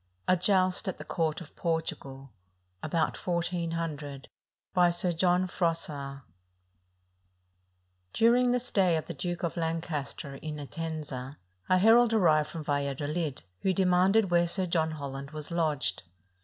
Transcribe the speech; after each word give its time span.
A 0.27 0.35
JOUST 0.35 0.87
AT 0.87 0.97
THE 0.97 1.03
COURT 1.03 1.41
OF 1.41 1.55
PORTUGAL 1.55 2.31
[About 2.81 3.17
1400] 3.17 4.27
BY 4.73 4.89
SIR 4.89 5.11
JOHN 5.13 5.45
FROISSAST 5.45 6.23
During 8.11 8.49
the 8.51 8.57
stay 8.57 8.95
of 8.95 9.05
the 9.05 9.13
Duke 9.13 9.43
of 9.43 9.57
Lancaster 9.57 10.37
in 10.37 10.55
Enten^a, 10.55 11.35
a 11.69 11.77
herald 11.77 12.13
arrived 12.15 12.49
from 12.49 12.63
Valladolid, 12.63 13.43
who 13.59 13.73
demanded 13.73 14.31
where 14.31 14.47
Sir 14.47 14.65
John 14.65 14.89
Holland 14.89 15.29
was 15.29 15.51
lodged. 15.51 16.01